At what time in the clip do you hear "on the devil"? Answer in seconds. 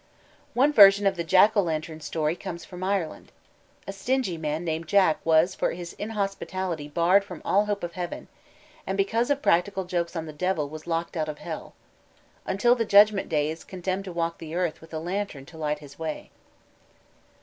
10.15-10.67